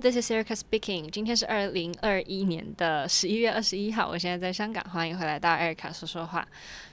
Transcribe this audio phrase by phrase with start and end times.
[0.00, 1.10] This is Erica speaking。
[1.10, 6.48] 今天是二零二一年的十一月二十一号，我现在在香港，欢迎回来到 Erica 说说话。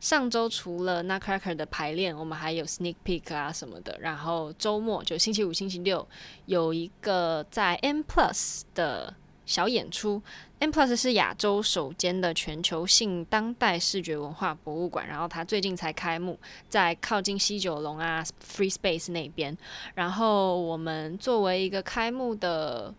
[0.00, 3.96] 上周除了 Nutcracker 的排练，我们还有 Sneak Peek 啊什么的。
[4.00, 6.04] 然后周末就星期五、星期六
[6.46, 9.14] 有一个在 M Plus 的
[9.48, 10.22] 小演出。
[10.58, 16.38] M Plus 是亚洲首间的全球性当代视觉文化博物馆，然后它最近才开幕，
[16.68, 19.56] 在靠近西九龙啊 Free Space 那边。
[19.94, 22.92] 然后我们作为一个开幕的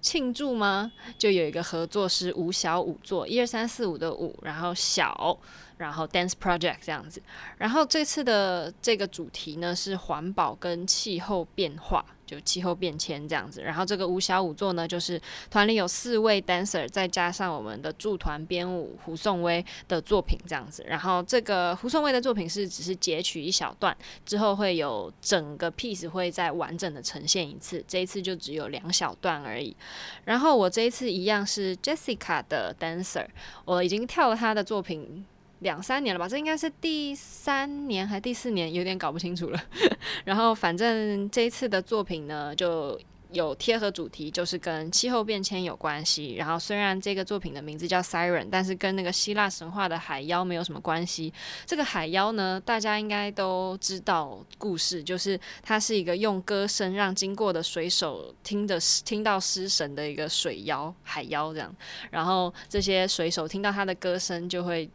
[0.00, 0.92] 庆祝吗？
[1.16, 5.38] 就有一个合作是五小五座，一二三四五的五，然后小，
[5.78, 7.22] 然后 Dance Project 这样子。
[7.58, 12.04] 然后这次的这个主题呢是环保跟气候变化。
[12.34, 15.20] 就气候变迁这样子，然后这个五小五座呢，就是
[15.50, 20.84] 团里有四位 dancer，再加上我们的驻团编舞胡颂威的作品这样子。
[20.88, 29.76] 然后这个胡颂威的作品是只是截取一小段，之后会有整个 piece 会再完整的呈现一次，这一次就只有两小段而已。
[30.24, 33.26] 然后我这一次一样是 Jessica 的 dancer，
[33.64, 35.24] 我已经跳了她的作品。
[35.60, 39.60] 两三年了吧，这应该是第三年还是第四年，有点搞不清楚了。
[40.24, 46.34] 然后反正这一次的作品呢，就有贴合主题，就是跟气候变迁有关系。
[46.34, 51.32] 然后虽然这个作品的名字叫 Siren，但是跟那个希腊神话的海妖没有什么关系。
[51.64, 61.74] 这个海妖呢，大家应该都知道故事，就是它是一个用歌声让经过的水手听的听到失神的一个水妖海妖这样。
[62.10, 64.90] 然后这些水手听到他的歌声就会。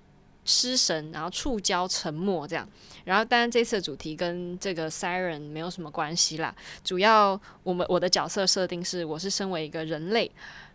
[0.49, 2.67] 失神，然后触礁沉没这样，
[3.05, 6.55] 然后当然这次的主题跟这个 Siren 没有什么关系啦。
[6.83, 10.31] 主要我们我的角色设定是，我是身为一个人类，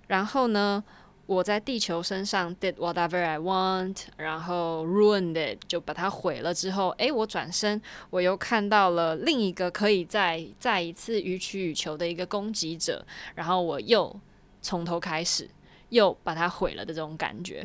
[0.06, 0.83] 然后呢，
[1.27, 14.20] 我在地球身上 did whatever I want，然后 ruined it 就把它毁了之后，诶，我转身我又看到了另一个可以再再一次予取予求的一个攻击者，然后我又
[14.62, 15.51] 从头开始。
[15.91, 17.64] 又把它毁了的这种感觉，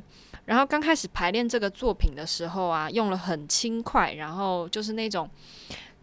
[0.50, 5.30] 然后刚开始排练这个作品的时候啊，用了很轻快，然后就是那种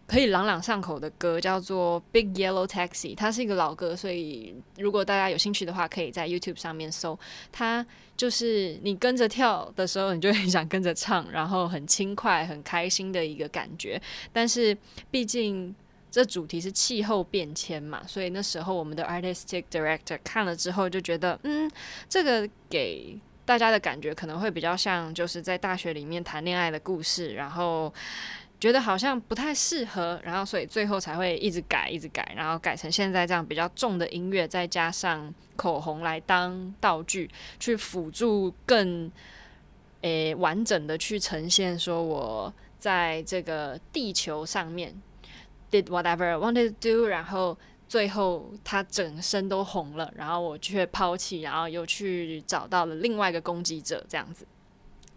[0.07, 7.19] 可以朗朗上口的歌，叫做《Big Yellow Taxi》，它是一个老歌，所以如果大家有兴趣的话，可以在 YouTube 上面搜。
[7.51, 14.01] 它就是你跟着跳的时候，你就很想跟着唱，然后很轻快、很开心的一个感觉。
[14.31, 14.77] 但是
[15.11, 15.75] 毕竟。
[16.09, 21.69] 这主题是气候变迁嘛，所以那时候我们的 artistic director 看了之后就觉得，嗯，
[22.07, 23.15] 这个给
[23.47, 27.91] 大家的感觉可能会比较像就是在大学里面谈恋爱的故事，然后
[28.59, 39.09] 觉得好像不太适合，然后所以最后才会一直改，一直改，然后改成现在这样比较重的音乐，再加上口红来当道具，去辅助更
[40.01, 44.93] 诶完整的去呈现说我在这个地球上面。
[45.69, 47.57] Did whatever I wanted to do，然后
[47.87, 54.45] 最后他整身都红了，然后我却抛弃，然后又去找到了另外一个攻击者，这样子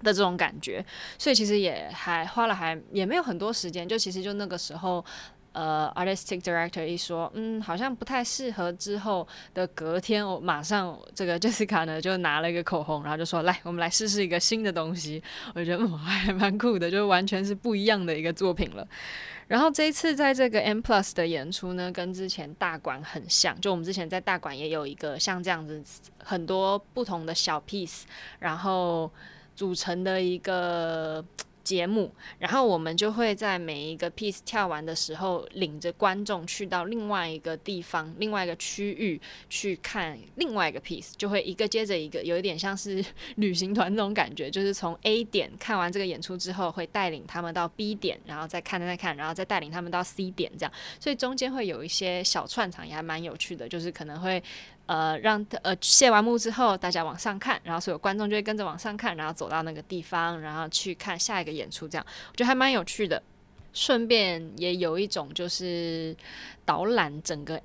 [0.03, 0.85] 的这种感觉，
[1.19, 5.05] 所以其实也还花了还也没有很多时间，就其实就那个时候。
[5.53, 8.71] 呃，artistic director 一说，嗯，好像不太适合。
[8.73, 15.23] 之后的隔天，我马上这个 Jessica 呢就拿了一个口红，然后就说：“来，我们来试试一个新的东西。”
[15.55, 18.87] 我觉得 嗯还蛮酷的，就完全是不一样的一个作品了。
[19.49, 25.83] 然后这一次在这个 M Plus 的演出呢，跟之前大馆很像，就我们之前在大馆也有一个像这样子
[26.23, 28.03] 很多不同的小 piece，
[28.39, 29.11] 然后
[29.57, 31.25] 组成的一个。
[31.71, 43.05] 节目，然后我们就会在每一个 piece 跳完的时候，领着观众去到另外一个地方、另外一个区域去看另外一个 piece，就会一个接着一个，有一点像是
[43.37, 54.43] 旅行团那种感觉，就是从 A 点看完这个演出之后，会带领他们到 B 点，然后再看、再看，然后再带领他们到 C 点，这样，所以中间会有一些小串场，也还蛮有趣的，就是可能会。
[54.87, 63.23] 呃，让呃谢完幕之后，大家往上看，然后所有观众就会跟着往上看，然后走到那个地方，然后去看下一个演演出，这样我觉得还蛮有趣的。
[63.73, 66.17] 顺便也有一种就是
[66.65, 67.63] 导览整个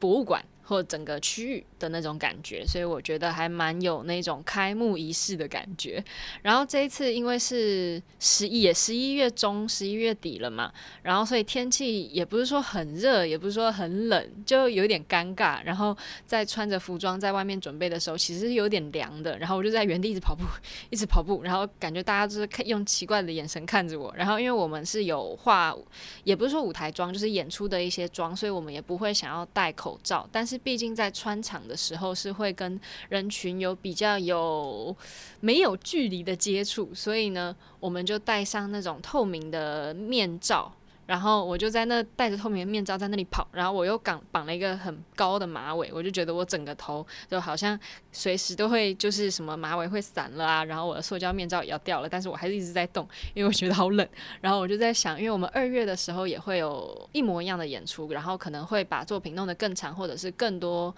[0.00, 0.44] 博物馆。
[0.66, 6.02] 或整个区域的那种感觉，所以我觉得还蛮有那种开幕仪式的感觉。
[6.42, 10.72] 然后这一次因为是十一，也十一月中、十一月底了嘛，
[11.02, 15.62] 然后所以天气也不是说很热，也不是说很冷，就有点尴尬。
[15.64, 19.38] 然后在穿着服装在外面准备的时候，其实是有点凉的。
[19.38, 20.42] 然后我就在原地一直跑步，
[20.90, 24.12] 一直跑步，然后感觉大家就是看用奇怪的眼神看着我。
[24.16, 25.76] 然后因为我们是有化，
[26.24, 30.54] 也不是说舞台妆，就是演出的一些妆，所以我们也不会想要戴口罩，但是。
[30.64, 34.96] 毕竟在穿场的时候是会跟人群有比较有
[35.40, 40.72] 没有距离的接触，所以呢，我们就戴上那种透明的面罩，
[41.06, 47.78] 然后我就在那戴着透明的面罩在那里跑，然后我又绑绑了一个很高的马尾，我就觉得我整个头就好像
[48.10, 54.08] 随时都会就是什么马尾会散了啊，然后我的塑胶面罩也要掉了，但是我还是一直在动，因为我觉得好冷。
[54.40, 60.94] 然后我就在想，因为我们二月的时候也会有一模一样的演出，然后可能会把作品弄得更长，或者是更多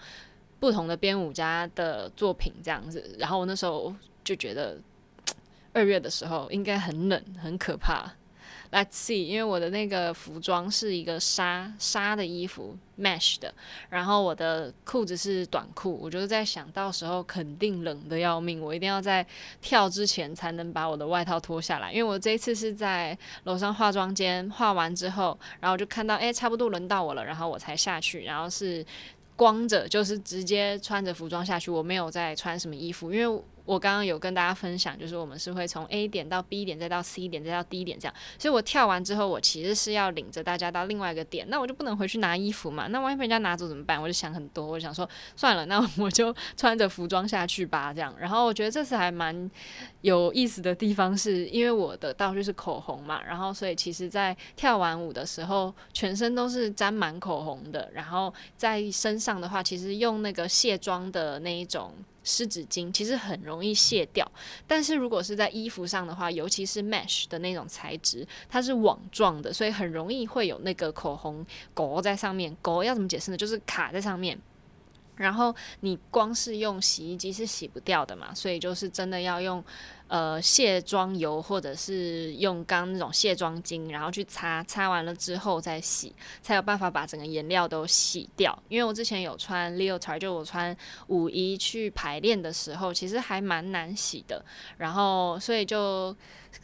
[0.59, 3.15] 不同的编舞家的作品这样子。
[3.19, 3.93] 然后我那时候
[4.23, 4.77] 就觉得
[5.73, 8.11] 二月的时候应该很冷，很可怕。
[8.69, 13.53] Let's see，因为我的那个服装是一个纱纱的衣服，mesh 的，
[13.89, 19.25] 然后我的裤子是短裤，我就是在想到时候肯定冷得要命，我一定要在
[19.61, 28.85] 跳之前才能把我的外套脱下来，因为我这一次是在楼上化妆间化完之后，然后就看到哎，差不多轮到我了，然后我才下去，然后是
[29.37, 33.43] 光着，就是直接穿着服装下去，我没有再穿什么衣服，因为。
[33.67, 38.13] 我刚刚有跟大家分享，就是我们是会从 A 点到 B 点，再到 C 点，再到 D 点这样。
[38.39, 42.87] 所以我跳完之后，我其实是要领着大家到另外一个点，那我就不能回去拿衣服嘛？
[42.87, 44.01] 那万一被人家拿走怎么办？
[44.01, 48.15] 我就想很多，我想说算了，那我就穿着服装下去吧，这样。
[48.17, 49.51] 然后我觉得这次还蛮
[50.01, 57.89] 有意思的地方是，因为我的道具是口红嘛，然后所以其实在跳完舞的时候，全身都是沾满口红的。
[57.93, 61.93] 然后在身上的话，其实用那个卸妆的那一种。
[62.27, 64.29] 湿纸巾其实很容易卸掉，
[64.67, 72.53] 但是如果是在衣服上的话，尤其是 mesh 的那种材质，它是网状的，所以很容易会有那个口红勾在上面。
[72.61, 73.37] 勾要怎么解释呢？
[73.37, 74.37] 就是卡在上面。
[75.15, 79.63] 然后你光是用洗衣机是洗不掉的嘛，所以就是真的要用。
[80.07, 88.57] 呃，卸妆油或者是用刚那种卸妆巾，然后去擦，擦完了之后再洗，才有办法把整个颜料都洗掉。
[88.69, 90.75] 因为我之前有穿 leotard，就我穿
[91.07, 94.41] 五一去排练的时候，其实还蛮难洗的。
[94.77, 96.15] 然后所以就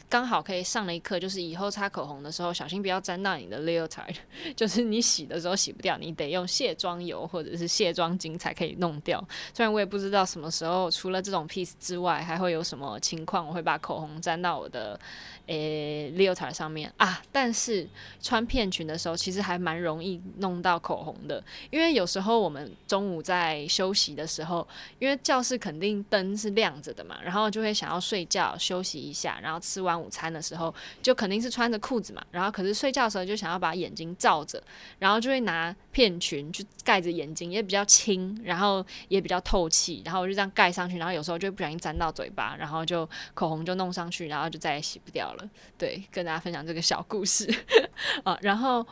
[0.07, 4.15] 刚好可以上了一课，就是以后擦口红的时候，小心不要沾到你的 leotard，
[4.55, 9.21] 就是你洗的时候洗不掉，你得用卸妆油或者是卸妆巾才可以弄掉。
[9.53, 13.32] 虽然我也不知道什么时候除了这种 piece 之外，还会有什么情况。
[13.41, 14.99] 我会把口红沾到我的
[15.45, 17.87] 诶 leotard 上面啊，但是
[18.21, 24.67] 穿片裙的时候，其实还蛮容易弄到口红的，因为有时候我们中午在休息的时候，
[24.99, 34.61] 因为教室肯定灯是亮着的嘛，然后就会想要睡觉休息一下，然后吃完午餐的时候，就肯定是穿着裤子嘛，然后可是睡觉的时候就想要把眼睛罩着，
[34.99, 43.09] 然后就会拿片裙去盖着眼睛，也比较轻，然后也比较透气，然后我就这样盖上去，然后有时候就不小心沾到嘴巴，然后就。
[43.33, 45.49] 口红就弄上去，然后就再也洗不掉了。
[45.77, 47.47] 对，跟大家分享这个小故事
[48.23, 48.37] 啊。
[48.41, 48.85] 然后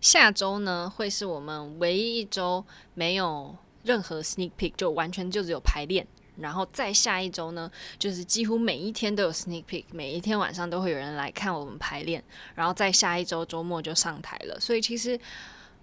[0.00, 2.64] 下周呢，会是我们唯一一周
[2.94, 6.06] 没有任何 sneak peek，就完全就只有排练。
[6.36, 12.22] 然后再下一周呢，就是几乎每一天都有 sneak peek，每一天晚上都会有人来看我们排练。
[12.54, 15.18] 然后再下一周周末就上台了，所以其实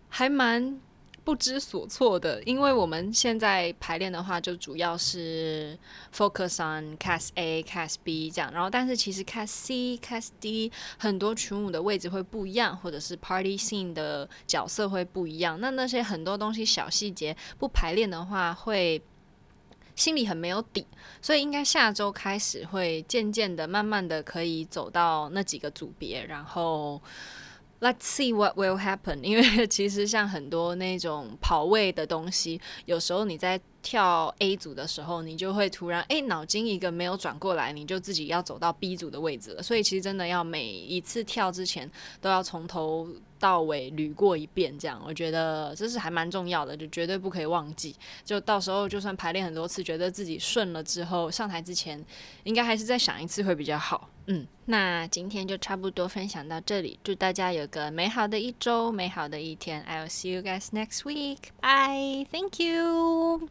[0.09, 0.79] 还蛮。
[1.23, 5.77] 不知所措的，因为我们现在排练的话，就主要是
[6.11, 15.61] focus on cast A、cast B 这样，然后但是其实 cast C、cast D 很多群舞的位置会不一样，或者是 party scene 的角色会不一样。
[15.61, 18.99] 那那些很多东西小细节不排练的话，会
[19.95, 20.87] 心里很没有底。
[21.21, 26.99] 所以应该下周开始会渐渐的、慢慢的可以走到那几个组别，然后。
[27.81, 29.21] Let's see what will happen。
[29.23, 39.63] 因为其实像很多那种跑位的东西，有时候你在跳 A 组的时候，你就会突然诶，脑筋一个没有转过来，你就自己要走到 B 组的位置了。
[39.63, 43.07] 所以其实真的要每一次跳之前都要从头
[43.39, 47.95] 到尾捋过一遍，这样我觉得这是还蛮重要的，就绝对不可以忘记。
[48.23, 52.03] 就到时候就算排练很多次，觉得自己顺了之后，上台之前
[52.43, 54.09] 应该还是再想一次会比较好。
[54.27, 59.83] 嗯，那今天就差不多分享到这里，祝大家有个美好的一周，美好的一天。
[59.89, 61.49] I'll see you guys next week.
[61.59, 62.27] Bye.
[62.31, 63.49] Thank you.